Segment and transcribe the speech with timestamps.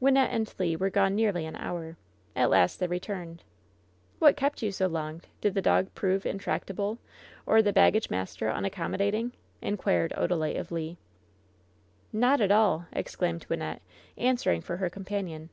[0.00, 1.96] Wynnette and Le were gone nearly an hour.
[2.36, 3.42] At last they returned.
[4.20, 5.22] "What kept you so long?
[5.40, 7.00] Did the dog prove intract able,
[7.46, 10.96] or the baggage master unaccommodating?" in quired Odalite of Le.
[12.12, 13.80] "Not at all!" exclaimed Wynnette,
[14.16, 15.50] answering for her companion.